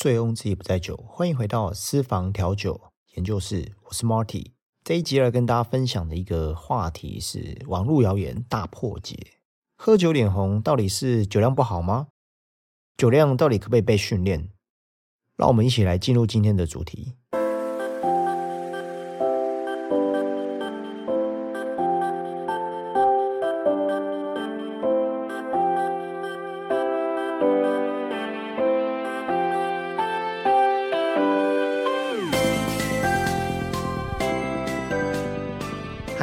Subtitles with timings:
[0.00, 2.80] 醉翁之意不在酒，欢迎回到私房调酒
[3.16, 4.52] 研究室，我是 Marty。
[4.82, 9.14] 这一集要跟大家分享的一个话题是网络谣言大破解：
[9.76, 12.06] 喝酒脸红到底是酒量不好吗？
[12.96, 14.48] 酒量到底可不可以被训练？
[15.36, 17.16] 让我们一起来进入今天的主题。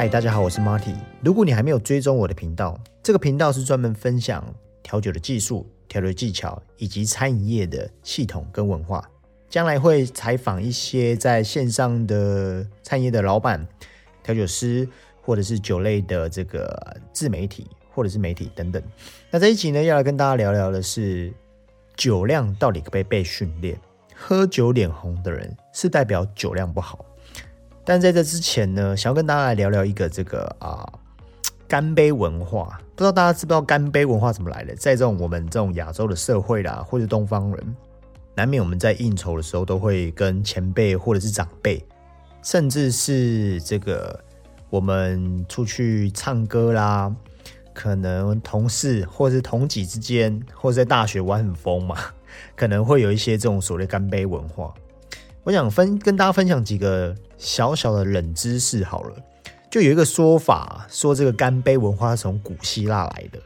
[0.09, 0.95] 大家好，我是 Marty。
[1.21, 4.41] 如果你还没有追踪我的频道，这个频道是专门分享
[4.81, 9.03] 调酒的技术、调酒技巧以及餐饮业的系统跟文化。
[9.49, 13.67] 将来会采访一些在线上的餐饮业的老板、
[14.23, 14.87] 调酒师，
[15.21, 18.81] 或者是酒类的这个自媒体或者是媒体等等。
[19.29, 21.33] 那这一集呢，要来跟大家聊聊的是
[21.97, 23.77] 酒量到底可不可以被训练？
[24.15, 27.05] 喝酒脸红的人是代表酒量不好。
[27.89, 30.85] 但在这之前呢，想要跟大家来聊聊一个这个啊
[31.69, 34.75] 干杯文化，不知道大家知不知道干杯文化怎么来的？
[34.75, 37.75] 在这种我们这种亚洲的社会啦，或者东方人，
[38.35, 41.81] 难免我们在应酬的时候都会跟前辈或者是长辈，
[42.43, 44.19] 甚至是这个
[44.69, 47.09] 我们出去唱歌啦，
[47.73, 51.95] 可能同事或者是同级之间，或者在大学玩很疯嘛，
[52.53, 54.73] 可能会有一些这种所谓干杯文化。
[55.45, 59.15] 我想分跟大家分享几个小小的冷知识好了，
[59.69, 63.39] 就有一个说法说这个干杯文化是从古希腊来的。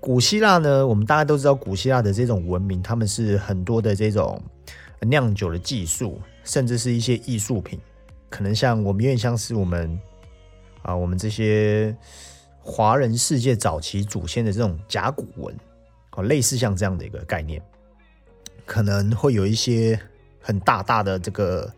[0.00, 4.42] 古希腊呢，我们大家都知道，古希腊的这种文明，他们是很多的这种
[5.00, 7.78] 酿酒的技术，甚至是一些艺术品，
[8.28, 9.98] 可能像我们有点像是我们
[10.82, 11.96] 啊，我们这些
[12.60, 15.54] 华人世界早期祖先的这种甲骨文，
[16.12, 17.62] 哦，类似像这样的一个概念，
[18.64, 19.98] 可能会有一些。
[20.44, 21.72] 很大大的这个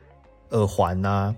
[0.51, 1.35] 耳环呐，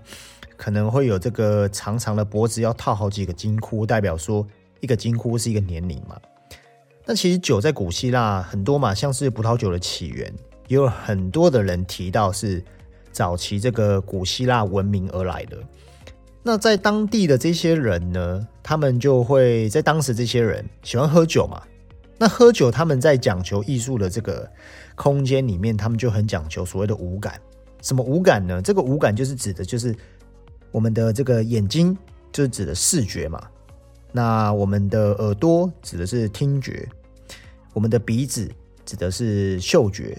[0.55, 4.45] 可能会有这个长长的脖子，要套好几个金箍，代表说
[4.79, 6.17] 一个金箍是一个年龄嘛。
[7.05, 10.31] 那其实酒在古希腊很多嘛，像是葡萄酒的起源，
[10.67, 12.63] 也有很多的人提到是
[13.11, 15.57] 早期这个古希腊文明而来的。
[16.43, 21.61] 那在当地的这些人呢，他们就会在当时这些人喜欢喝酒嘛。
[22.17, 24.49] 那喝酒，他们在讲求艺术的这个
[24.95, 27.39] 空间里面，他们就很讲求所谓的五感。
[27.81, 28.61] 什么五感呢？
[28.61, 29.95] 这个五感就是指的，就是
[30.71, 31.97] 我们的这个眼睛，
[32.31, 33.41] 就是指的视觉嘛。
[34.11, 36.87] 那我们的耳朵指的是听觉，
[37.73, 38.49] 我们的鼻子
[38.85, 40.17] 指的是嗅觉，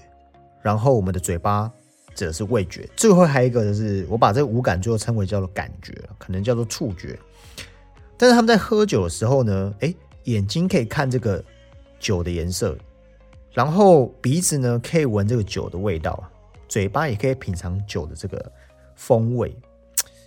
[0.61, 1.71] 然后我们的嘴巴
[2.15, 2.89] 指的是味觉。
[2.95, 7.17] 最后还有一个就是，我把这个五感最后称为叫做感觉，可能叫做触觉。
[8.17, 9.93] 但是他们在喝酒的时候呢，哎，
[10.25, 11.43] 眼睛可以看这个。
[12.01, 12.77] 酒的颜色，
[13.51, 16.23] 然后鼻子呢可以闻这个酒的味道，
[16.69, 18.51] 嘴巴也可以品尝酒的这个
[18.95, 19.53] 风味。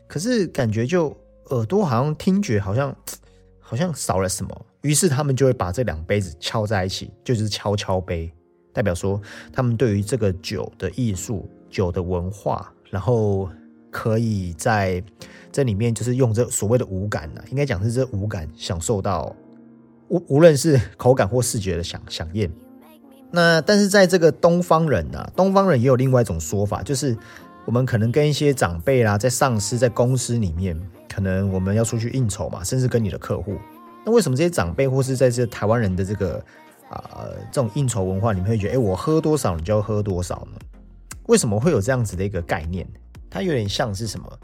[0.07, 1.17] 可是感觉就
[1.47, 2.95] 耳朵好像听觉好像
[3.59, 8.31] 好像少了什么，于是他们就会把这两杯子敲在一起，就是敲敲杯，
[8.75, 9.19] 代表说
[9.51, 13.49] 他们对于这个酒的艺术、酒的文化，然后
[13.91, 15.03] 可以在
[15.51, 19.35] 这里面就是用这所谓的五感呢，应该讲是这五感享受到。
[20.09, 22.53] 无无论是口感或视觉的享享宴，
[23.33, 27.17] 那但是在这个东方人呢，东方人也有另外一种说法，就是
[27.65, 30.79] 我们可能跟一些长辈啦，在上司在公司里面，
[31.09, 33.57] 可能我们要出去应酬嘛，甚至跟你的客户，
[34.05, 36.45] 那为什么这些长辈或是在这台湾人的这个
[36.91, 40.59] 啊这种应酬文化里面会觉得，哎，我喝多少你就要喝多少呢？
[41.27, 42.87] 为什么会有这样子的一个概念？
[43.31, 44.39] 它有点像是什么？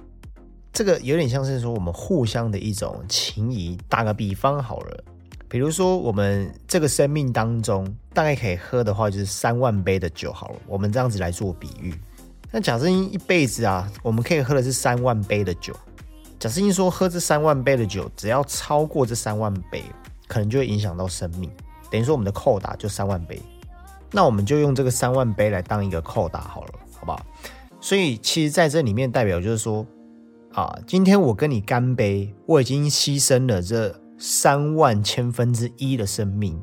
[0.72, 3.76] 这个有点像是说我们互相的一种情谊。
[3.88, 5.04] 打个比方好了。
[5.50, 10.56] 比如说，我们这个生命当中大概可以喝的话，就是三万杯的酒好了。
[10.66, 11.94] 我们这样子来做比喻。
[12.50, 15.74] 那假设一辈子啊，我们可以喝的是三万杯的酒。
[16.38, 19.82] 假设说喝这三万杯的酒，只要超过这三万杯，
[20.26, 21.50] 可能就会影响到生命。
[21.90, 23.40] 等于说我们的扣打就三万杯。
[24.12, 27.20] 那我们就用这个三万杯来当一个扣打好了，好不好？
[27.80, 29.86] 所以其实在这里面代表就是说，
[30.52, 33.98] 啊，今天我跟你干杯，我已经牺牲了这。
[34.18, 36.60] 三万千分之一的生命，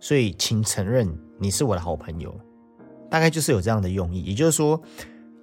[0.00, 1.08] 所以请承认
[1.38, 2.34] 你是我的好朋友，
[3.08, 4.22] 大概就是有这样的用意。
[4.22, 4.80] 也就是说，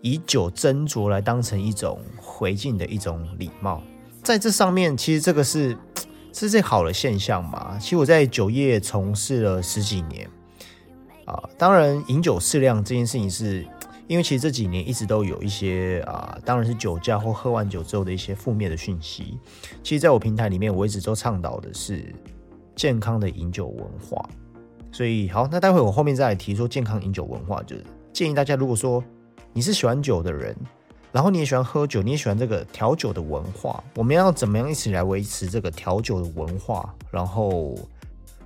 [0.02, 3.82] 以酒斟酌来当成一种回敬的一种礼貌，
[4.22, 5.78] 在这上面，其实这个是
[6.34, 7.78] 是最好的现象嘛。
[7.80, 10.30] 其实我在酒业从事了十几年
[11.26, 13.66] 啊，当然饮酒适量这件事情是。
[14.08, 19.38] 因为其实这几年一直都有一些啊，当然是酒驾或喝完酒之后的一些负面的讯息。
[19.82, 22.14] 其实，在我平台里面，我一直都倡导的是
[22.76, 24.30] 健康的饮酒文化。
[24.92, 29.04] 所以，好，那待会我后面再来提说健康饮酒文化，就是建议大家，如果说
[29.54, 30.56] 你是喜欢酒的人，
[31.12, 37.74] 然后你也喜欢喝酒，你也喜欢这个调酒的文化，我们要怎么样一起来维持这个调酒的文化，然后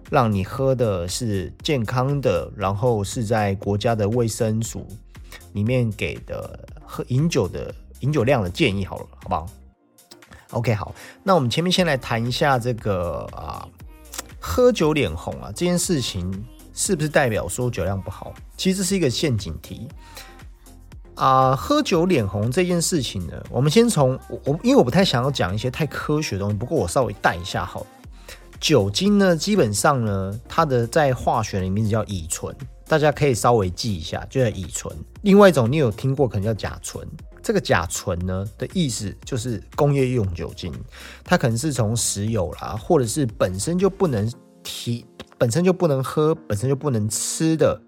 [0.09, 4.85] 让你喝的是健康的，然后是在国家的卫生署
[5.53, 9.45] 里面给的喝饮酒的饮酒量的建议，好了，好不好
[10.51, 10.93] ？OK，好，
[11.23, 13.67] 那我们前面先来谈一下这个啊，
[14.39, 16.31] 喝酒脸红啊这件事情，
[16.73, 18.33] 是不是代表说酒量不好？
[18.55, 19.87] 其实是一个陷阱题。
[21.15, 27.87] 啊，喝酒脸红这件事情呢，我们先从我我，因为我不太想要讲一些太科学的东西，不过我稍微带一下好了。
[28.59, 32.55] 酒精呢，基本上呢，它的在化学里面叫乙醇，
[32.87, 34.95] 大家可以稍微记一下，就叫乙醇。
[35.23, 37.05] 另外一种你有听过，可能叫甲醇。
[37.43, 40.73] 这个甲醇呢的意思就是工业用酒精，
[41.23, 44.29] 它可能是从石油啦，或者是本身就不能
[44.63, 45.05] 提、
[45.37, 47.81] 本身就不能喝、本身就不能吃的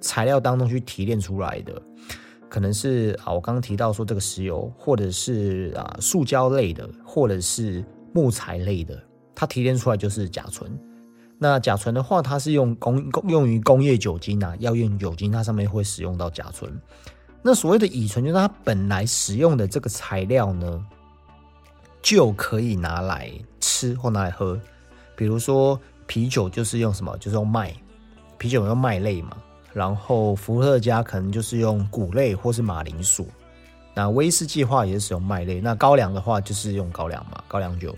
[0.00, 1.82] 材料当中去提炼出来的。
[2.48, 9.00] 可能是啊，我刚刚提到说这个石油，或者是啊塑胶类的，或者是木材类的，
[9.34, 10.70] 它提炼出来就是甲醇。
[11.42, 16.70] 那甲醇的话，它是用工用于工业酒精啊，药用酒精，它上面会使用到甲醇。
[17.40, 20.84] 那所谓的乙醇，就是它本来使用的这个材料呢，
[22.02, 24.60] 就可以拿来吃或拿来喝。
[25.16, 27.74] 比如说啤酒就是用什么，就是用麦，
[28.36, 29.34] 啤酒用麦类嘛。
[29.72, 33.26] 然后伏特加可能就是用谷类或是马铃薯，
[33.94, 37.96] 那威士忌话也是使用麦类，那高粱的话就是用高粱嘛，高粱酒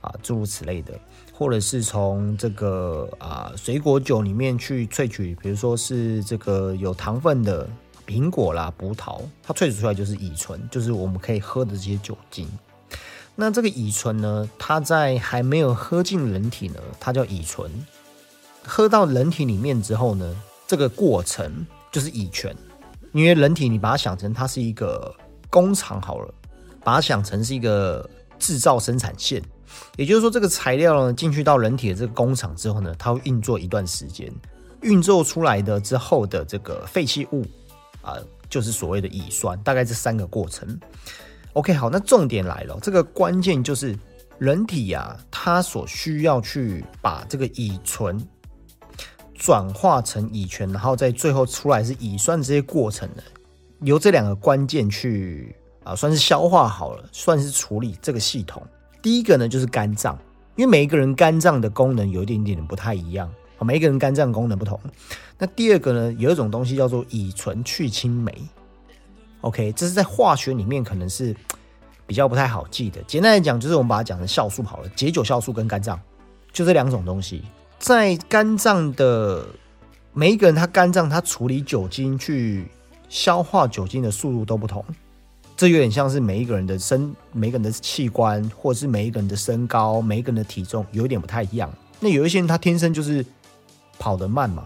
[0.00, 0.92] 啊，诸如此类的，
[1.38, 7.64] 或者是从这个啊水果酒里面去萃取，比如说是这个有糖分的
[8.04, 12.48] 苹果啦、葡萄，它萃取出来就是乙醇，就是我们可以喝的这些酒精。
[13.36, 17.70] 那这个乙醇呢，它在还没有喝进人体呢，它叫乙醇，
[18.64, 20.42] 喝到人体里面之后呢。
[20.66, 22.54] 这个过程就是乙醛，
[23.12, 25.14] 因为人体你把它想成它是一个
[25.48, 26.34] 工厂好了，
[26.84, 28.06] 把它想成是一个
[28.38, 29.42] 制造生产线，
[29.96, 34.32] 也就是说这个材料呢进去到人体的这个工厂之后呢，它会运作一段时间，
[34.82, 37.44] 运作出来的之后的这个废弃物
[38.02, 38.16] 啊，
[38.48, 40.78] 就是所谓的乙酸，大概这三个过程。
[41.52, 43.98] OK，好，那重点来了，这个关键就是
[44.38, 48.18] 人体呀，它所需要去把这个乙醇。
[49.40, 53.22] 转化成乙醛，然后在最后出来是乙酸这些过程呢，
[53.82, 55.54] 由这两个关键去
[55.84, 58.60] 啊，算是消化好了，算是处理这个系统。
[59.08, 60.18] 第一个呢就是肝脏，
[60.54, 63.26] 因为每一个人肝脏的功能有一点点不太一样，
[63.60, 64.78] 每一个人肝脏功能不同。
[65.38, 68.30] 那第二个呢，有一种东西叫做乙醇去氢酶。
[69.40, 71.34] OK，这是在化学里面可能是
[72.06, 73.00] 比较不太好记的。
[73.06, 75.98] 简单来讲，就是我们把它讲成酵素好了，解酒酵素跟肝脏
[76.52, 77.42] 就这两种东西。
[77.78, 79.46] 在肝脏的
[80.12, 82.66] 每一个人，他肝脏他处理酒精去
[83.08, 84.84] 消化酒精的速度都不同，
[85.58, 91.68] 这有点像是每一个人的身、每个人的器官，或者是每一个人的身高、每一个人的体重，有一点不太一样。
[91.98, 93.26] 那有一些人他天生就是
[93.98, 94.64] 跑得慢嘛，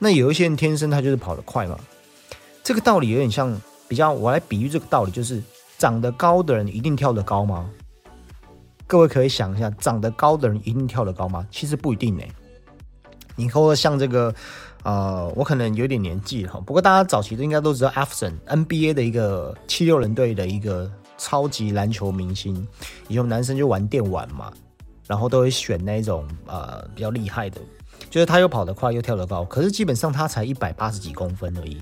[0.00, 1.78] 那有一些人天生他就是跑得快嘛。
[2.64, 3.56] 这个道理有点像，
[3.86, 5.40] 比较我来比喻这个道理，就是
[5.78, 7.70] 长得高的人一定跳得高吗？
[8.88, 11.46] 各位可以想一下，长得高的人一定跳得高吗？
[11.52, 12.24] 其实不一定呢。
[13.36, 14.34] 你说像这个，
[14.84, 22.68] 呃，我可能有点年纪哈，不过大家早期都应该都知道 a f s o n NBA 的一个七六人队的一个超级篮球明星。
[23.08, 24.52] 以前男生就玩电玩嘛，
[25.06, 27.60] 然后都会选那种呃比较厉害的，
[28.10, 31.80] 就是他又跑得快又跳得高，可是基本上他才一百八十几公分而已，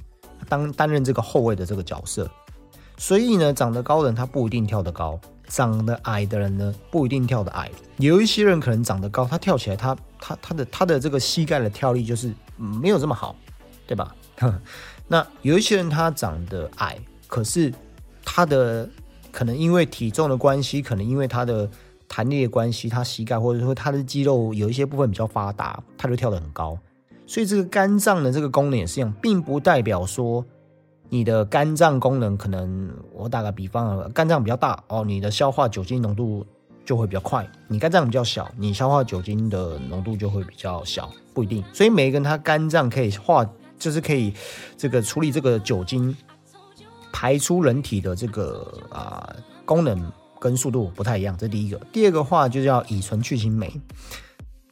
[0.49, 2.31] 当担任这个后卫的这个角色。
[2.99, 5.21] 所以呢，长得高的人他不一定跳得高。
[5.49, 7.71] 长得矮的人呢，不一定跳得矮。
[7.99, 13.37] 有一些人可能长得高，他跳起来，他他他的他的这个膝盖的跳力就是没有这么好，
[13.87, 14.15] 对吧？
[15.09, 17.73] 那有一些人他长得矮，可是
[18.25, 18.89] 他的
[19.31, 21.69] 可能因为体重的关系，可能因为他的
[22.09, 26.79] 弹力的关系，他膝盖或者说他的肌肉有一些部分比较发达，他就跳得很高。
[27.27, 30.45] 所以这个肝脏的这个功能也是一样，并不代表说。
[31.13, 36.47] 你的肝脏功能可能，我打个比方啊，肝脏比较大哦，你的消化酒精浓度
[36.87, 41.63] 就会比较快；你肝脏比较小，你消化酒精的浓度就会比较小，不一定。
[41.71, 43.47] 所以每一个人他肝脏可以化，
[43.79, 44.33] 就是可以
[44.79, 46.17] 这个处理这个酒精
[47.13, 51.79] 排出人体的这个啊功能跟速度不太一样，这第一个。
[51.93, 53.71] 第二个话就叫乙醇去氢酶，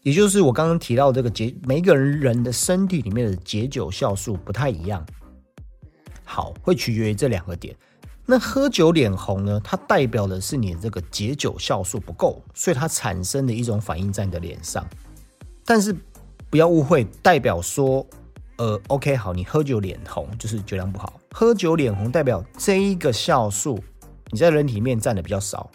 [0.02, 5.04] 也就是我刚刚提到这个解，每一个人人的身体里面的解酒酵素不太一样。
[6.32, 7.75] 好，会取决于这两个点。
[8.25, 9.60] 那喝酒脸红呢？
[9.64, 14.88] 它代表的是你这个解酒酵素不够，所以它产生的一种反应在你的脸上。
[15.64, 15.92] 但是
[16.49, 18.06] 不要误会，代表说
[18.58, 21.20] 呃，OK，好，你喝酒脸红就是酒量不好。
[21.32, 23.82] 喝酒脸红代表这一个酵素
[24.28, 25.68] 你在人体面占的比较少，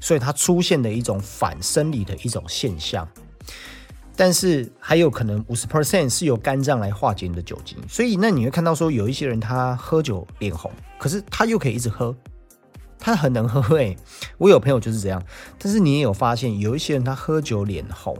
[0.00, 3.08] 所以它出现的一种反生理的一种现象。
[4.16, 12.14] 但是还有可能五十 percent 是由肝脏来化解你的酒精，所以那你会看到说有一些人他喝酒脸红，可是他又可以一直喝，
[12.98, 13.96] 他很能喝诶，
[14.38, 15.22] 我有朋友就是这样，
[15.58, 18.16] 但是你也有发现有一些人他喝酒脸红，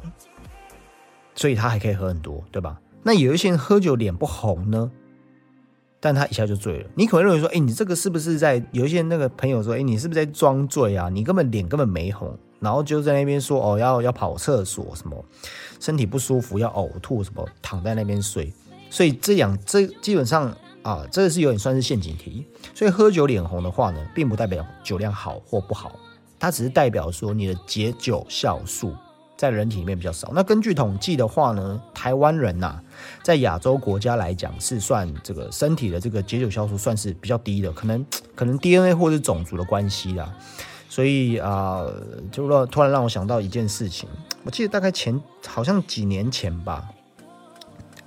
[1.35, 2.81] 所以他还可以喝很多，对吧？
[3.03, 4.91] 那有一些人喝酒脸不红呢，
[6.01, 6.91] 但他一下就醉了。
[6.95, 11.09] 你可能认为说，哎，你这个是不是在有一些那个朋友说，哎，你是不是在装醉啊？
[11.09, 12.37] 你根本脸根本没红。
[12.65, 15.25] 然后就在那边说哦，要要跑厕所什么，
[15.79, 18.53] 身体不舒服要呕吐什么，躺在那边睡。
[18.91, 22.47] 所以这样这基本上啊，这是有点算是陷阱题。
[22.75, 25.93] 所以喝酒脸红的话呢，并不代表酒量好或不好，
[26.41, 28.95] 它只是代表说你的解酒酵素
[29.37, 30.31] 在人体里面比较少。
[30.33, 32.81] 那根据统计的话呢，台湾人呐，
[33.23, 40.33] 在亚洲国家来讲是算这个身体的这个解酒酵素算是比较低的，可能可能 DNA 或者种族的关系啦。
[40.95, 41.85] 所以啊，
[42.31, 44.09] 就让突然让我想到一件事情。
[44.45, 46.89] 我记得大概前好像几年前吧，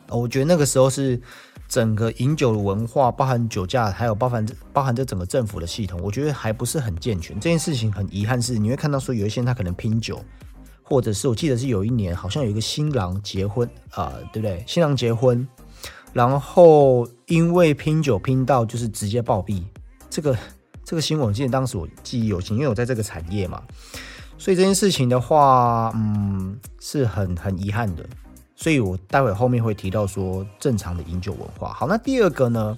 [0.07, 1.21] 我觉得那个时候是
[1.67, 7.37] 整个饮酒的文化，包含酒驾，还有包含包含这整个政府的系统，我觉得还不是很健全。
[7.41, 10.23] 这件事情很遗憾是，你会看到说有一些人他可能拼酒，
[10.81, 14.63] 或者是我记得是有一年好像有一个新郎结婚啊，对不对？
[14.65, 15.45] 新郎结婚，
[16.13, 19.61] 然后因为拼酒拼到就是直接暴毙，
[20.09, 20.33] 这个。
[20.87, 23.61] 这个新闻，我记得当时我记忆犹新，因为我在这个产业嘛，
[24.37, 28.05] 所以这件事情的话，嗯，是很很遗憾的。
[28.55, 31.73] 所以我待会后面会提到说正常的饮酒文化。
[31.73, 32.77] 好，那第二个呢，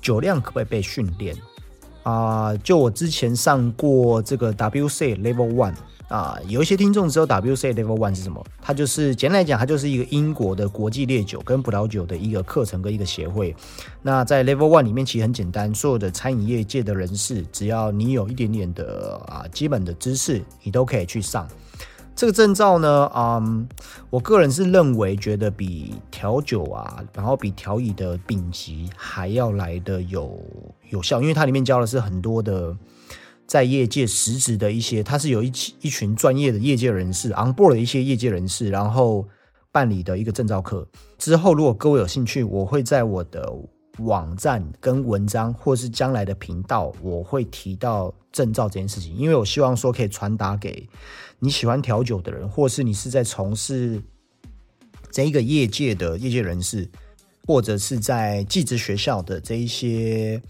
[0.00, 1.36] 酒量可不可以被训练
[2.04, 2.56] 啊？
[2.58, 5.74] 就我之前上过这个 WC Level One。
[6.06, 8.44] 啊，有一些听众知道 WC Level One 是什么？
[8.60, 13.56] 它就是简单来讲，它就是一个英国的国际烈酒跟葡萄酒的一个课程跟一个协会。
[14.02, 21.48] 那在 Level One 里面其实很简单，所有的餐饮业界的人士，只要你有一点点的啊基本的知识，你都可以去上
[22.14, 23.10] 这个证照呢。
[23.14, 23.68] 嗯，
[24.10, 30.40] 我个人是认为，觉得比调酒啊，然后比调饮的丙级还要来的有
[30.90, 32.76] 有效，因为它里面教的是很多的。
[33.46, 35.52] 在业界实质的一些，他是有一
[35.82, 39.28] 一群专业的业界人士，on board 的一些业界人士，然后
[39.70, 40.88] 办理的一个证照课。
[41.18, 43.52] 之后，如果各位有兴趣，我会在我的
[43.98, 50.88] 网站跟文章，或是将来的频道，我会提到证照这件事情，因为我希望说可以传达给
[51.38, 54.02] 你喜欢调酒的人，或是你是在从事
[55.10, 56.88] 这一个业界的业界人士，
[57.46, 60.40] 或者是在技职学校的这一些。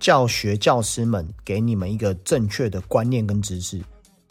[0.00, 3.78] 教学教师们给你们一个正确的观念跟知识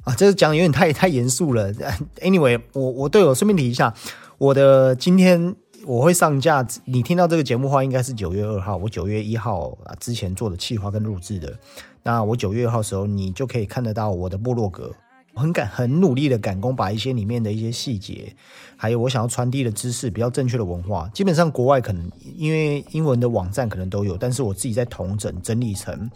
[0.03, 1.71] 啊，这个讲有点太太严肃了。
[2.21, 3.93] Anyway，我我对我顺便提一下，
[4.39, 5.55] 我的今天
[5.85, 11.57] 我会上架，你听到这个节目话应该是九月二号，我九月一号啊之前做的企划跟录制的。
[12.03, 14.93] 那我九月二号时候，你就可以看得到我的部落格。
[15.33, 18.35] 我很赶很努力的赶工，把一些里面的一些细节，
[18.75, 26.09] 还有我想要传递的知识，比较正确的文化，基本上国外可能因为英文的网站可能都有，但是我自己在统整整理成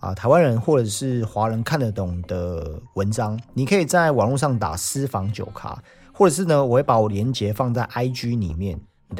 [0.00, 3.38] 啊台湾人或者是华人看得懂的文章。
[3.54, 5.80] 你可以在网络上打私房酒咖，
[6.12, 8.78] 或者是呢，我会把我连接放在 IG 里面，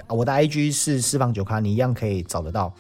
[0.09, 2.75] 我的 IG 是私房酒咖，你一样可以找得到。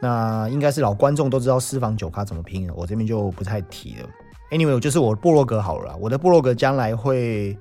[0.00, 4.08] 那应该是老观众都知道私房酒咖怎么拼了，我这边就不太提了。
[4.50, 7.56] Anyway，就是我部落格好了，我的部落格将来会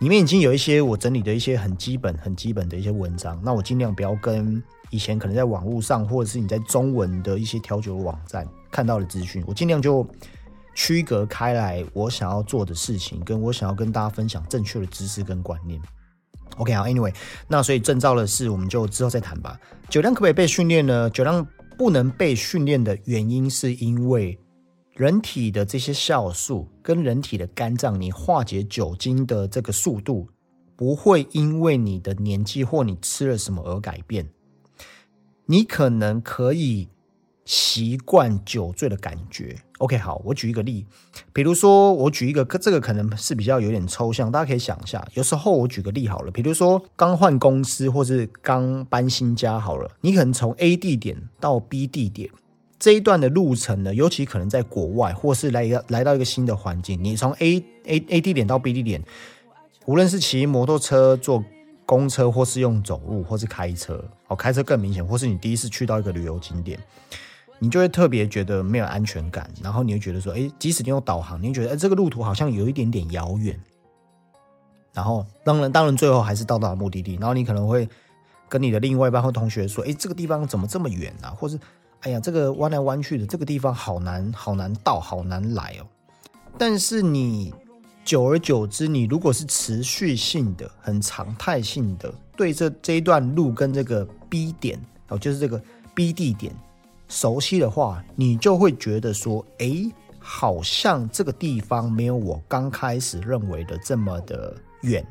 [0.00, 3.40] 里面已经有一些我整理的一些很基本、很基本的一些文章。
[3.42, 10.06] 那我尽量不要跟以前可能在网络上或者是你在中文的一些调酒网站看到的资讯，我尽量就
[10.74, 11.84] 区隔开来。
[11.94, 15.80] 我想要做的事情，跟我想要跟大家分享正确的知识跟观念。
[16.56, 17.14] OK 好，Anyway，
[17.48, 19.58] 那所以证照的事我们就之后再谈吧。
[19.88, 21.10] 酒量可不可以被训练呢？
[21.10, 21.46] 酒量
[21.76, 24.38] 不能被训练的原因是因为。
[24.96, 30.28] 人体的这些酵素跟人体的肝脏，你化解酒精的这个速度
[30.76, 34.28] 不会因为你的年纪或你吃了什么而改变。
[35.46, 36.88] 你可能可以
[37.44, 39.56] 习惯酒醉的感觉。
[39.84, 40.86] OK，好，我举一个例，
[41.34, 45.06] 比如说我举一个，这个可能是比较有点抽象，大家可以想一下。
[45.12, 52.30] 有时候我举个例好了，比如说刚换公司或是刚搬新家好了，你可能从 A 地点到 B 地点。
[52.78, 59.04] 这一段的路程呢，尤其可能在国外，或是来一个来到一个新的环境，你从 A A A 地点到 B 地点，
[59.84, 61.44] 无论是骑摩托车、坐
[61.84, 66.78] 公车，或是用走路，或是开车，哦，开车更明显，或是你第一次去到一个旅游景点，
[67.64, 73.58] 你就会特别觉得没有安全感，然后你会觉得说，哎，即使你有导航，你会觉得，哎，这个路途好像有一点点遥远，
[74.92, 77.88] 然后当然当然最后还是到达目的地，然后你可能会。
[78.46, 81.30] 跟你的另外一半或同学说，哎，这个地方怎么这么远啊？
[81.30, 81.58] 或是，
[82.02, 85.86] 哎呀，这个弯来弯去的，这个地方好难，好难到，好难来哦。
[86.56, 87.52] 但是你
[88.04, 94.78] 久而久之，你如果是持续性的、很常态性的对这这一段路跟这个 B 点
[95.08, 95.60] 哦，就是这个
[95.92, 96.54] B 地点
[97.14, 99.90] 熟悉的话，你就会觉得说，哎。
[100.26, 105.06] 好像这个地方没有我刚开始认为的这么的远，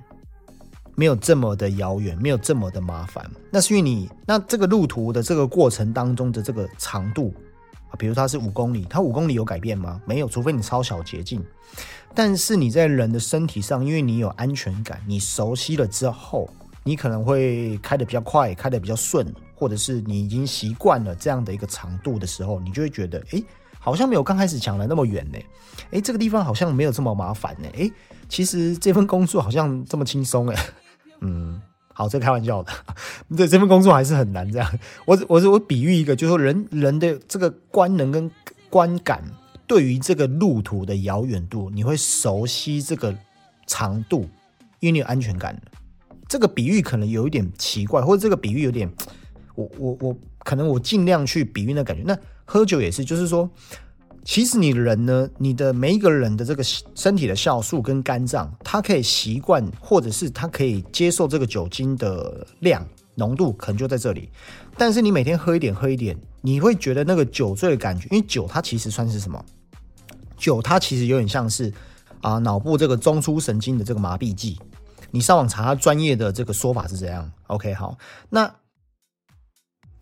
[0.95, 3.23] 没有这么的遥远，没有这么的麻烦。
[3.51, 7.31] 那是因为你那这个路途的这个过程当中的这个长度
[7.91, 10.01] 啊，比如它是五公里，它五公里有改变吗？
[10.03, 11.45] 没有，除非你超小捷径。
[12.15, 16.49] 但是你在人的身体上，因为你有安全感，你熟悉了之后，
[16.83, 23.43] 你可能会开得比较快，开得比较顺，或者是你已经习惯了这样的一个长度的时候，你就会觉得，哎。
[23.85, 25.37] 好像没有刚开始讲的那么远呢，
[25.91, 27.91] 哎，这个地方好像没有这么麻烦呢，哎，
[28.29, 30.57] 其实这份工作好像这么轻松哎，
[31.19, 31.61] 嗯，
[31.93, 32.71] 好，这开玩笑的，
[33.35, 34.79] 对这份工作还是很难这样。
[35.03, 38.31] 我我我比喻一个，就是说人人的这个观能跟
[38.69, 39.21] 观感，
[39.67, 43.13] 对于这个路途的遥远度，你会熟悉这个
[43.67, 44.29] 长度，
[44.79, 45.61] 因为你有安全感
[46.29, 48.89] 这个比喻可能有一点奇怪，或者这个比喻有点，
[49.55, 52.17] 我我我可能我尽量去比喻那感觉，那。
[52.45, 53.49] 喝酒也是，就是说，
[54.25, 64.29] 其实你人呢，你的每一个人的这个身体的酵素跟肝脏，它可以习惯，或者是它可以接受这个酒精的量浓度，可能就在这里。
[64.77, 69.43] 但是你每天喝一点，喝一点，你会觉得那个酒醉的感觉，因为酒它其实算是什么？
[70.35, 71.73] 酒它其实有点像是
[72.19, 74.59] 啊脑部这个中枢神经的这个麻痹剂。
[75.11, 77.97] 你上网查它专业的这个说法是怎样？OK，好，
[78.29, 78.53] 那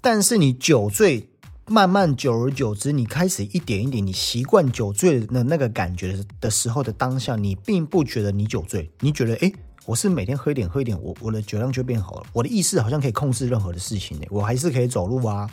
[0.02, 1.28] 但是你酒醉。
[1.68, 9.50] 慢慢久而久之，你开始一点一点，你习惯酒醉的那个感觉的时候的当下，你并不觉得你酒醉，你觉得哎，
[9.86, 15.50] 我是每天喝一点喝一点，我我的酒量就变好了，我的意识好像可以控制任何的事情呢，我还是可以走路啊，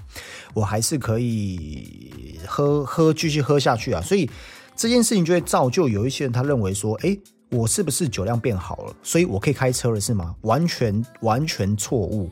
[0.54, 4.28] 我还是可以喝喝继续喝下去啊，所以
[4.74, 7.16] 这件事情就会造就有一些人他认为说，哎，
[7.50, 10.34] 我是不是酒量变好了，所以我可以开车了是吗？
[10.40, 12.28] 完全完全错误，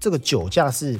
[0.00, 0.98] 这个酒驾是。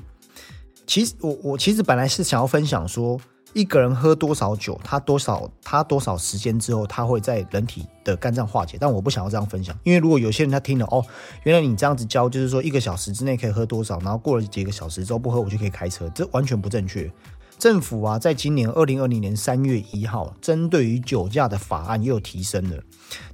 [0.93, 3.19] 其实我我其实本来是想要分享说，
[3.55, 8.77] 一个人喝多少酒，他多少他多少时间之后，他会在人体的肝脏化解。
[8.79, 11.03] 但我不想要这样分享，因为如果有些人他听了哦，
[11.45, 17.11] 原来你这样子教，就是说一个小时之内可以喝多少，然后过了几个小时之后不喝我就可以开车，这完全不正确。
[17.59, 22.77] 政府啊，在今年二零二零年三月一号，针对于酒驾的法案又提升了。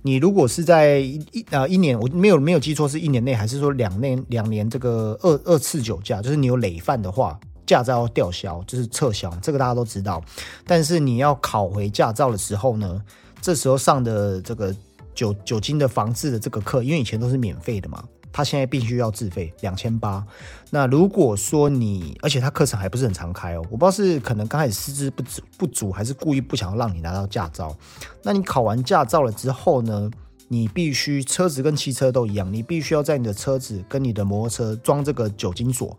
[0.03, 7.41] 你如果是在一啊一年，我没有没有记错，是一年内还是说两年两年这个二二次酒驾，就是你有累犯的话。
[7.69, 10.25] 驾照要吊销，就是撤销，这个大家都知道。
[10.67, 13.01] 但是你要考回驾照的时候呢，
[13.43, 14.75] 这时候上的这个
[15.15, 18.03] 酒酒精的防治的这个课，因为以前都是免费的嘛，
[18.33, 20.27] 他现在必须要自费两千八。
[20.71, 27.77] 那如果说你，而且他课程还不是很常开哦，我不知道是可能刚开始师资不足不足，还是故意不想要让你拿到驾照。
[28.23, 30.11] 那你考完驾照了之后呢，
[30.49, 35.95] 你必须车子跟汽车都一样，你必须要在你的车子跟你的摩托车装这个酒精锁。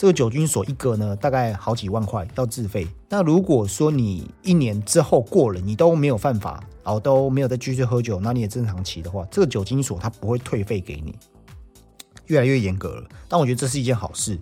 [0.00, 2.88] 这个酒精锁一个呢，大概好几万块要自费。
[3.10, 11.14] 那如果说你一年之后过了，你都没有犯法，然后都没有再继续喝酒，那你也正常骑的话，这个酒精锁它不会退费给你。
[12.28, 14.40] 越来越严格了，但我觉得这是一件好事。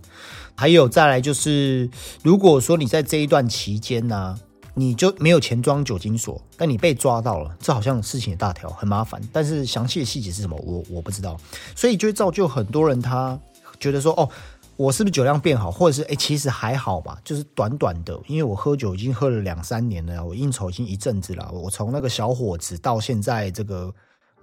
[0.54, 1.90] 还有再来就是，
[2.22, 4.38] 如果说你在这一段期间呢，
[4.74, 9.20] 你就没有钱装酒精锁，但你被抓到了，这好像事情也大条，很麻烦。
[9.32, 11.36] 但是详细的细节是什么，我我不知道，
[11.74, 13.36] 所以就会造就很多人他
[13.80, 14.30] 觉得说，哦。
[14.78, 23.92] 我是不是酒量变好，或者是哎，其实还好吧，就是短短的，因为我喝酒已经喝了两三年了，我应酬已经一阵子了，我从那个小伙子到现在这个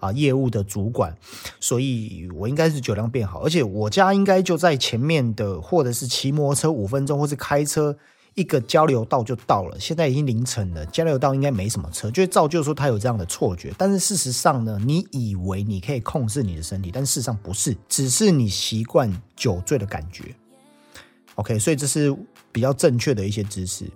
[0.02, 1.16] 啊业务的主管，
[1.62, 7.98] 所以我应该是酒量变好，而且我家应该就在前面的，或者是骑摩托车五分钟，或是开车。
[8.36, 13.74] 一个交流道就到了，现在已经凌晨了，交流道应该没什么车，就会造就说他有这样的错觉。
[13.78, 20.36] 但是事实上呢，你以为你可以控制你的身体，但事实上不是，只是你习惯酒醉的感觉。
[21.36, 22.14] OK，所以这是
[22.52, 23.90] 比较正确的一些知识。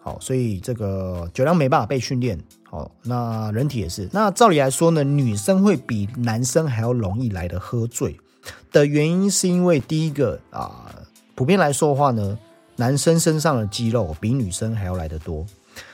[0.00, 2.38] 好，所以这个酒量没办法被训练。
[2.62, 4.08] 好，那人体也是。
[4.12, 8.16] 那照理来说呢，女生会比男生还要容易来的喝醉
[8.70, 10.94] 的原因，是因为第一个啊，
[11.34, 12.38] 普遍来说的话呢。
[12.80, 15.44] 男生身上的肌肉比女生还要来得多，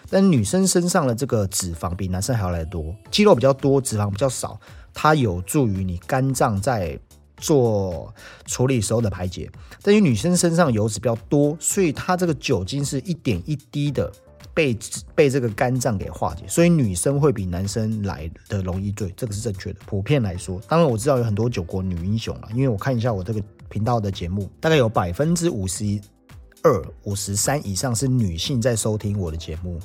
[0.08, 4.56] 但女生身上的这个脂肪比男生还要来得多，肌肉比较多，脂肪比较少，
[4.94, 6.96] 它有助于你肝脏在
[7.38, 9.50] 做处理时候的排解。
[9.82, 14.08] 但是女生身上油脂比较多，所以它这个酒精是一点一滴的
[14.54, 14.78] 被
[15.12, 19.80] 被这个肝脏给化解，所以女生会比男生来的容易醉，这个是正确的。
[19.86, 25.84] 普遍来说，当然我知道有很多酒国女英雄了，因为我看一下我这个频道的节目，大概有百分之五十
[26.66, 29.78] 二、五十三以上是女性在收听我的节目。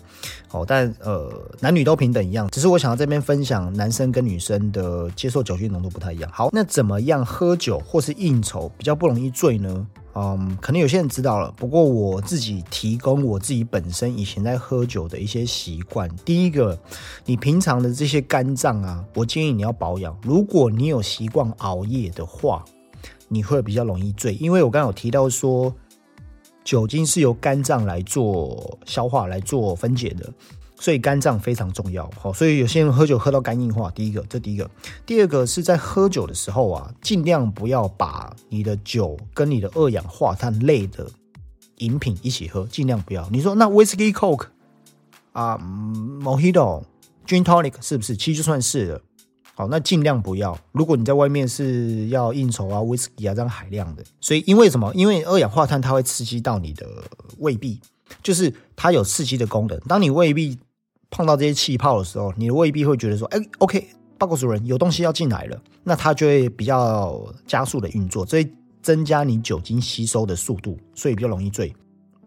[0.47, 6.31] 好，但呃，男女都平等一样，只是我想要这边分享，男生跟女生的接受酒精浓度不太一样。
[6.33, 9.87] 好，那怎么样喝酒或是应酬比较不容易醉呢？
[10.15, 16.09] 嗯，可能有些人知道了，不过我自己提供我自己本身以前在喝酒的一些习惯。
[16.25, 16.77] 第一个，
[17.25, 20.17] 你平常的这些肝脏啊，我建议你要保养。
[20.23, 22.65] 如果你有习惯熬夜的话，
[23.27, 25.73] 你会比较容易醉，因为我刚刚有提到说，
[26.63, 30.31] 酒精是由肝脏来做消化、来做分解的。
[30.79, 33.91] 所以肝脏非常重要，好，所以有些人喝酒喝到肝硬化。
[33.91, 34.67] 第一个，这第一个，
[35.05, 41.07] 第二个是在喝酒的时候啊，尽量不要把你的酒跟你的二氧化碳类的
[41.77, 43.29] 饮品一起喝，尽量不要。
[43.29, 44.47] 你说那 whiskey coke
[45.33, 45.55] 啊
[46.19, 46.81] ，mojito
[47.27, 48.17] gin tonic 是不是？
[48.17, 49.01] 其实就算是了，
[49.61, 50.57] 好，那尽量不要。
[50.71, 54.91] 如果你在外面是要应酬啊威士忌啊这样海量的，所以因为什么？
[54.95, 56.87] 因为二氧化碳它会刺激到你的
[57.37, 57.79] 胃壁，
[58.23, 59.79] 就是它有刺激的功能。
[59.81, 60.57] 当你胃壁
[61.11, 71.71] 碰到这些气泡的时候，你的胃壁会觉得说，哎，OK，报告主人有东西要进来了，那它就会比较加速的运作，所以增加你酒精吸收的速度，所以比较容易醉。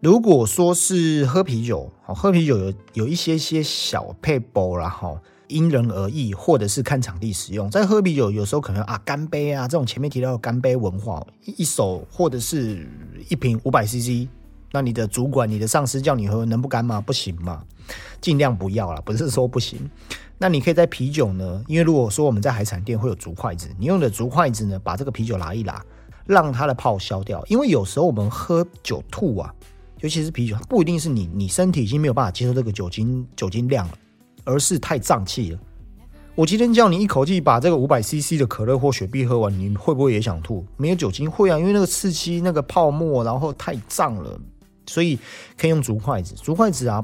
[0.01, 7.69] 如果说是喝啤酒，好，喝啤酒有有一些些小配包啦，哈，因人而异，或者是看场地使用。
[7.69, 12.87] 在喝啤酒有时候可能啊，干杯啊，这种前面提到的干杯文化，一手或者是
[13.29, 14.27] 一瓶五百 CC。
[14.71, 16.99] 那你的主管、你的上司叫你喝，能不干吗？
[16.99, 17.63] 不行嘛，
[18.19, 19.89] 尽量不要啦，不是说不行。
[20.37, 25.81] 那你可以在啤酒呢，因为如果说我们在海产店会有竹筷子，你用的竹筷子呢，把这个啤酒拿一拿，
[26.25, 27.41] 让它的泡消掉。
[27.47, 29.53] 因为有时候我们喝酒吐啊，
[30.01, 33.93] 尤其是啤酒，不一定是你你身体已经没有办法接受这个酒精酒精量了，
[34.45, 35.59] 而是太胀气了。
[36.35, 40.65] 我今天叫你一口气把这个五百 CC 的可乐或雪碧喝完，你会不会也想吐？
[40.77, 44.39] 没有酒精会啊，因为那个刺激那个泡沫，然后太胀了。
[44.85, 45.17] 所以
[45.57, 47.03] 可以用竹筷子，竹筷子啊，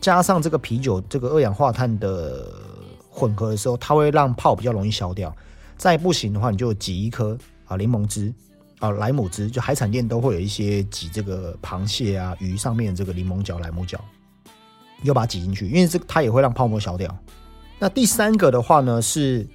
[0.00, 2.48] 加上这个啤酒这个二氧化碳的
[3.08, 5.34] 混合的时候，它会让泡比较容易消掉。
[5.76, 8.32] 再不行的话，你就挤一颗啊柠檬汁
[8.78, 14.02] 啊莱姆汁，就海产店都会有一些挤这个螃蟹啊鱼上面这个柠檬角莱姆角，
[15.02, 17.16] 又把它挤进去，因为这它也会让泡沫消掉。
[17.78, 19.46] 那第三个的话呢，是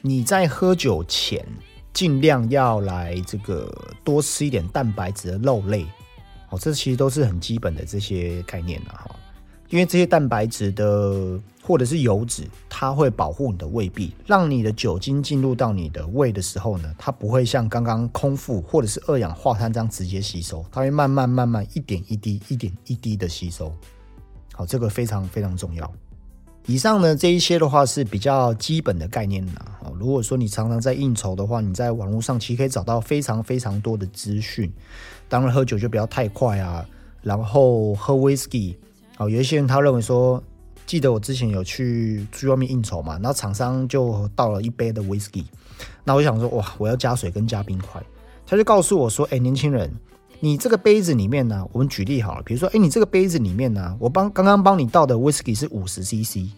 [0.00, 1.46] 你在喝酒前
[1.92, 5.86] 尽量要来这个多吃一点蛋白质的肉类。
[6.50, 9.16] 哦这其实都是很基本的这些概念了哈，
[9.70, 23.72] 因为这些蛋白质的或者是油脂，它会保护你的胃壁，让你的酒精进入到你的胃的时候呢，它不会像刚刚空腹或者是二氧化碳这样直接吸收，它会慢慢慢慢一点一滴、一点一滴的吸收。
[24.54, 25.92] 好，这个非常非常重要。
[26.66, 29.78] 以上呢这一些的话是比较基本的概念啦。
[29.82, 34.72] 哦，如果说你常常在应酬的话，你在网络上其实可以找到非常非常多的资讯。
[35.28, 36.86] 当然，喝酒就不要太快啊。
[37.22, 38.76] 然后喝 whisky，
[39.16, 40.42] 好，有一些人他认为说，
[40.84, 45.44] 记得我之前有去去外面应酬嘛，那厂商就倒了一杯的 whisky，
[46.04, 48.02] 那我想说，哇，我要加水跟加冰块。
[48.46, 49.90] 他就告诉我说，哎，年轻人，
[50.40, 56.48] 你这个杯子里面呢，我们举例好了，比如说，哎，你这个杯子里面呢，我帮刚刚帮你倒的 whisky 是五十 cc，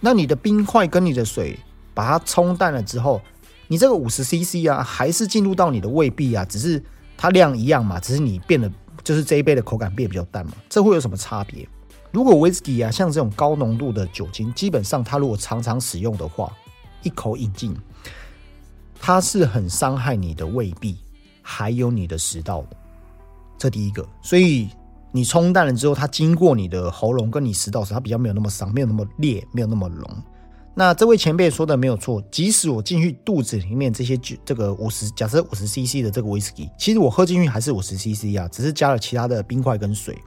[0.00, 1.58] 那你的冰块跟你的水
[1.92, 3.20] 把它冲淡了之后，
[3.68, 6.82] 你这个五十 cc 啊，还是进入到你的胃壁啊，只是。
[7.16, 8.68] 它量一样嘛，只是你变得
[9.04, 11.66] 就是这一杯的口感变比较淡嘛，这会有什么差别？
[12.10, 16.52] 如果 whisky 啊，像这种高浓度的酒精，基本上它如果常常使用的话，
[17.04, 17.72] 一口饮尽，
[18.98, 20.98] 它是很伤害你的胃壁，
[21.40, 22.76] 还有你的食道的。
[23.64, 24.68] 这第一个，所以
[25.10, 30.06] 你冲淡了之后，它经过你的喉咙跟你食道时，它比较没有那么伤，没有那么烈，没有那么浓。
[30.74, 40.18] 那这位前辈说的没有错，即使我进去肚子里面这些酒，这个五十，假设五十 CC 的这个威士忌，其实我喝进去还是五十 CC 啊，只是加了其他的冰块跟水。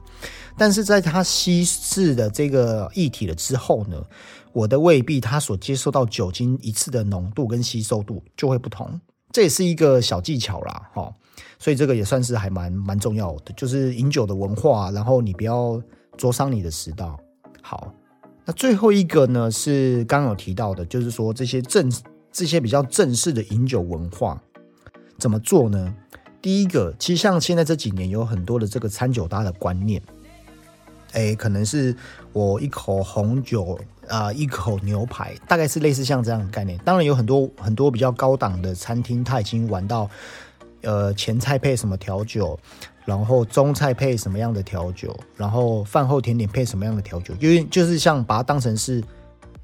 [0.56, 4.02] 但是在它稀释的这个液体了之后呢，
[4.52, 11.14] 我的胃壁它所接受到酒精一次的浓度跟吸收度就会不同，这也是一个小技巧啦，哈。
[11.58, 15.80] 所以这个也算是还蛮蛮重要的，就是饮酒的文化，然后你不要
[16.16, 17.18] 灼伤你的食道，
[17.62, 17.92] 好。
[18.44, 21.92] 那最后一个呢，是刚刚有提到的，就是说这些正
[22.32, 24.42] 这些比较正式的饮酒文化
[25.18, 25.94] 怎么做呢？
[26.40, 30.00] 第一个，其实像现在这几年有很多的这个餐酒搭的观念，
[31.12, 31.94] 哎，可能是
[32.32, 36.78] 我一口红酒啊，一口牛排，大概是类似像这样的概念。
[36.86, 40.08] 当然有很多很多比较高档的餐厅，他已经玩到
[40.82, 42.58] 呃前菜配什么调酒。
[43.04, 49.02] 然后中菜配什么样的调酒，然后饭后甜点配什么样的调酒，因为就是像把它当成是，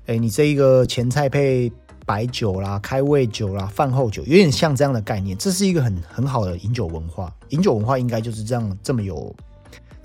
[0.06, 1.70] 哎，你这一个前菜配
[2.06, 5.36] 白酒啦、开胃酒啦、饭后酒，有点像这样的概念。
[5.36, 9.36] 这是一个很很好的饮酒文化，饮酒文化应该就是这样，这么有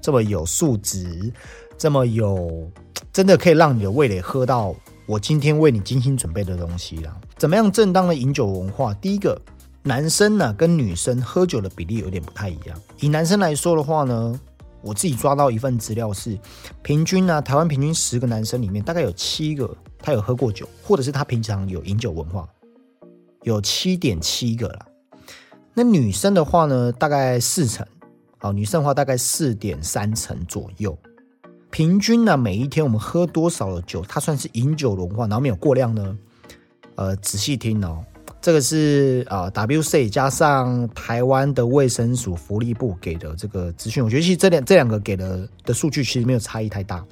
[0.01, 1.31] 这么有素质，
[1.77, 2.69] 这么有
[3.13, 7.15] 真的可以让你的味蕾喝到我今天为你精心准备的东西啦。
[7.37, 8.93] 怎么样正当的饮酒文化？
[8.95, 9.41] 第一个，
[9.83, 12.79] 男生呢跟女生喝酒的比例有点不太一样。
[12.99, 14.39] 以男生来说的话呢。
[14.81, 16.39] 我自己抓到一份资料是，
[16.81, 22.47] 平均呢，台湾平均十个男生里面，大概有七个他有喝过酒，或者是他平常有饮酒文化，
[23.43, 24.85] 有七点七个啦。
[25.73, 27.85] 那女生的话呢，大概四成，
[28.37, 30.97] 好，女生的话大概四点三成左右。
[31.69, 36.17] 平均呢，每一天我们喝多少的酒，它算是饮酒文化，然后没有过量呢？
[36.95, 38.01] 呃，仔细听哦。
[38.41, 47.05] 这个是啊，WC 加上台湾的卫生署福利部给的这个资讯，我觉得其实这两这两个给的的数据其实没有差异太大。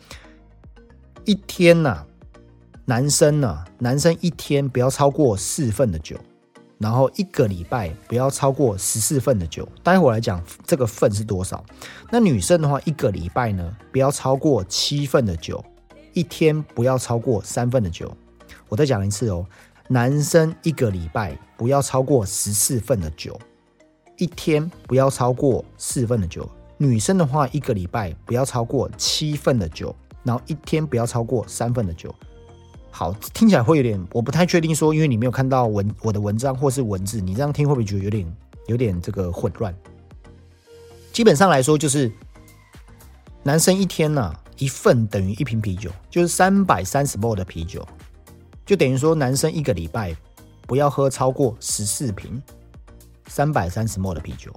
[1.25, 2.05] 一天呐，
[2.85, 6.15] 男生呢，男生一天不要超过四份的酒，
[6.77, 9.67] 然后一个礼拜不要超过十四份的酒。
[9.83, 11.61] 待会来讲这个份是多少。
[12.09, 15.61] 那女生的话，一个礼拜呢不要超过七份的酒，
[16.13, 18.15] 一天不要超过三份的酒。
[18.69, 19.45] 我再讲一次哦。
[19.89, 23.39] 男生一个礼拜不要超过十四份的酒，
[24.17, 26.49] 一天不要超过四份的酒。
[26.77, 32.13] 女生的话，一个礼拜不要超过七份的酒，然后一天不要超过三份的酒。
[32.91, 39.73] 好，听起来会有点，我不太确定说，因为你没有看到文我的文章或是文字，你这样听会不会觉得有点有点这个混乱？
[41.13, 42.11] 基本上来说，就是
[43.41, 47.87] 男生一天呢一份等于一瓶啤酒，就是三百三十 ml 的啤酒。
[48.67, 50.13] 就等于说，男生一个礼拜
[50.67, 52.43] 不要喝超过十四瓶
[53.27, 54.53] 三百三十 ml 的啤酒，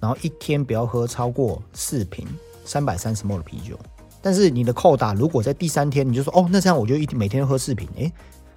[0.00, 2.26] 然后一天不要喝超过四瓶
[2.64, 3.78] 三百三十 ml 的啤酒。
[4.20, 8.12] 但是你的扣打如果在第三天，你就说哦，那这样我就一每天喝四瓶，哎，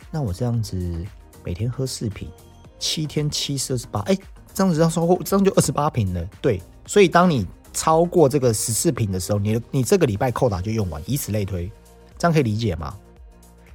[0.10, 1.06] 那我这样子
[1.44, 2.28] 每天喝四瓶，
[2.80, 4.18] 七天七四二十八，哎，
[4.56, 6.28] 这样子要超过这样就二十八瓶了。
[6.42, 11.72] 对，所以当你超过这个十四瓶的时候，你的你这个礼拜扣打就用完，以此类推，
[12.18, 12.98] 这样可以理解吗？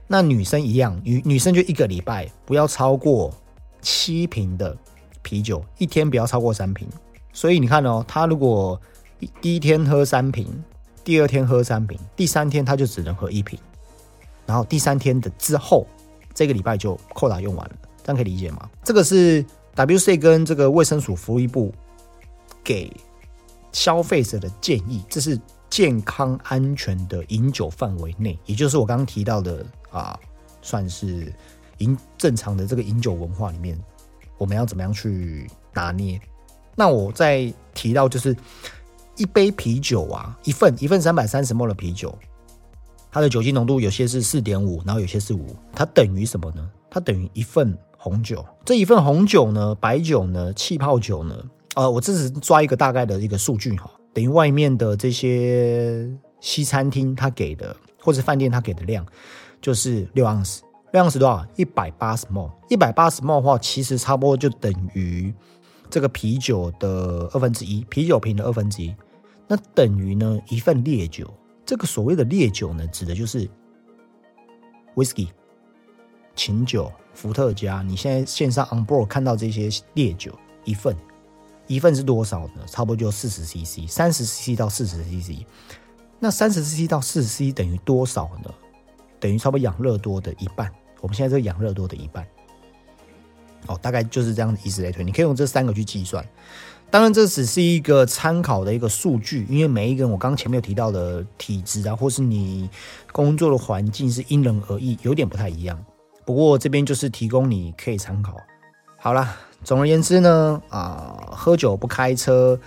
[0.07, 3.33] 那女生一样，女女生就一个礼拜不要超过
[3.81, 4.77] 七瓶的
[5.23, 6.87] 啤酒，一天不要超过三瓶。
[7.33, 8.81] 所以你看哦，她如果
[9.41, 10.47] 第一天喝三瓶，
[11.03, 13.59] 第二天喝三瓶，第三天她就只能喝一瓶，
[14.47, 15.87] 然后第三天的之后，
[16.35, 18.69] 这个礼拜就扣打用完了，这样可以理解吗？
[18.85, 21.73] 这个是 WC 跟这个卫生署福利部
[22.63, 22.93] 给
[23.73, 25.41] 消费者的建议，这是。
[25.75, 30.17] 健康安全的饮酒范围内，也就是我刚刚提到的啊，
[30.63, 31.35] 算是
[31.79, 33.77] 饮正常的这个饮酒文化里面，
[34.39, 36.21] 我们要怎么样去拿捏？
[36.77, 38.37] 那我再提到就是
[39.17, 42.17] 一杯啤酒啊，一份一份三百三十 ml 的啤酒，
[43.11, 46.71] 它的酒精浓度有些是四点五，然后有些是五，它等于什么呢？
[46.89, 48.47] 它等于一份红酒。
[48.65, 51.37] 这一份红酒呢，白酒呢，气泡酒呢？
[51.75, 53.91] 呃，我这是抓一个大概的一个数据哈。
[54.15, 56.09] 等于外面的这些
[56.41, 59.05] 西餐厅他给的，或者饭店他给的量，
[59.61, 60.63] 就是六盎司。
[60.93, 61.45] 六盎司多少？
[61.57, 62.49] 一百八十 ml。
[62.71, 65.35] 一百八十 ml 的话，其实差不多就等于
[65.91, 68.95] 这个啤酒的二分之一，啤酒瓶的二分之一。
[69.49, 71.29] 那等于呢一份烈酒。
[71.67, 73.49] 这个所谓的烈酒呢，指的就是
[74.95, 75.29] whisky、
[76.37, 77.83] 琴酒、伏特加。
[77.83, 80.33] 你现在线上 on board 看到这些烈酒
[80.65, 80.97] 一份。
[81.67, 82.63] 一份是多少呢？
[82.67, 85.45] 差不多就四十 CC，三十 CC 到四十 CC。
[86.21, 88.51] 那三十 CC 到四十 CC 等于多少呢？
[89.19, 90.71] 等于差不多养乐多的一半。
[91.01, 92.27] 我们现在这个养乐多的一半。
[93.67, 95.03] 哦，大概就是这样的意思来推。
[95.03, 96.23] 你可以用这三个去计算。
[96.91, 102.69] 当然，这只是一个参考的一个数据，因为每一个人我刚前面有提到的体质啊，或是你
[103.11, 105.83] 工作的环境是因人而异，有点不太一样。
[106.25, 108.37] 不过这边就是提供你可以参考。
[109.05, 109.37] 好了。
[109.63, 112.59] 总而言之呢，啊，喝酒不开车，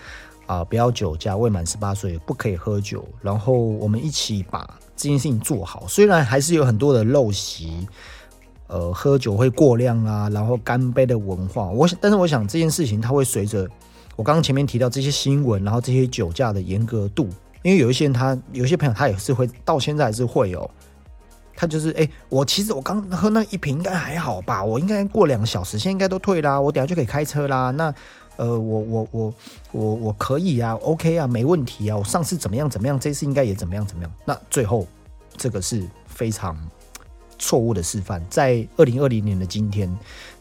[0.45, 3.04] 啊，不要酒驾，未满十八岁不可以喝酒。
[3.23, 4.63] 然后我们一起把
[4.95, 5.86] 这件事情做好。
[5.88, 7.88] 虽然还是有很多的陋习，
[8.67, 11.65] 呃，喝酒会过量啊，然后干杯的文化。
[11.69, 13.67] 我想，但是我想这件事情它会随着
[14.15, 17.28] 我刚刚前面提到这些新闻，然后这些酒驾的严格度，
[17.63, 20.69] 因为有一些人他有些朋友他也是会到现在还是会有。
[21.60, 27.72] 他就是哎，我其实我刚喝那一瓶应该还好吧，我应该过两个小时，现在应该都退啦，我等下就可以开车啦。
[27.72, 27.91] 那
[28.36, 29.34] 呃，我我我
[29.72, 31.98] 我我可以啊，OK 啊，没问题啊。
[31.98, 34.12] 我上次怎么样怎么样，这次应该也怎么样怎么样。
[34.26, 34.86] 那最后
[35.36, 36.56] 这个是非常
[37.39, 38.24] 错误的示范。
[38.30, 39.91] 在二零二零年的今天，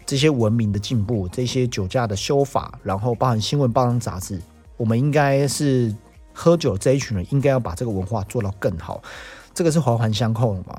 [0.04, 4.38] 这些文明的进步，这些酒驾的修法，然后包含新闻、报章、杂志，
[4.76, 5.94] 我们应该是
[6.34, 9.02] 喝酒这一群人应该要把这个文化做到更好。
[9.54, 10.78] 这个是环环相扣的嘛。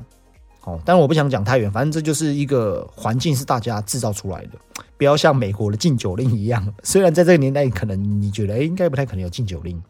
[0.67, 4.60] 哦，但我不想讲太远，反正这就是一个环境是大家制造出来的，
[4.97, 6.62] 不要像美国的禁酒令一样。
[6.84, 9.82] 虽然在这个年代，可能你觉得哎，应该不太可能有禁酒令，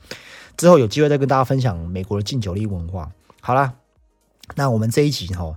[0.55, 3.11] 之后有机会再跟大家分享美国的禁酒令文化。
[3.41, 3.73] 好啦，
[4.53, 5.55] 那我们这一集哈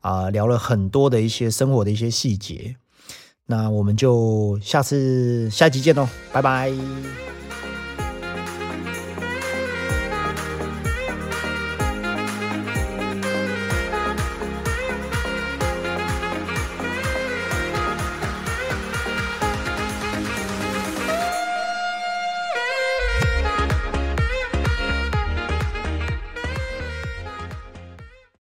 [0.00, 2.76] 啊聊了很多的一些生活的一些细节，
[3.46, 7.37] 那我们就下次下集见喽，拜拜。